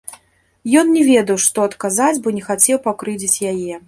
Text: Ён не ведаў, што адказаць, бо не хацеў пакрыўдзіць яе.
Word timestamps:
Ён 0.81 0.87
не 0.95 1.03
ведаў, 1.09 1.37
што 1.45 1.67
адказаць, 1.69 2.17
бо 2.23 2.33
не 2.39 2.41
хацеў 2.47 2.81
пакрыўдзіць 2.87 3.41
яе. 3.53 3.73